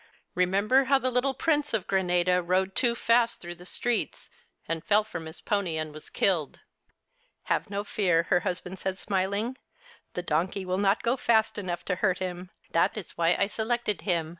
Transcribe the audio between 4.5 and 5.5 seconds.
and fell from his